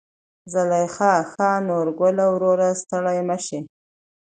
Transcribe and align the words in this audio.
زليخا: 0.53 1.13
ښا 1.31 1.51
نورګله 1.67 2.25
وروره 2.33 2.69
ستړى 2.81 3.19
مشې. 3.27 3.59